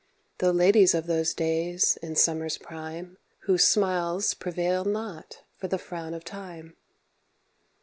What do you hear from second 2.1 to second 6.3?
Summer's prime Whose smiles prevailed not for the frown of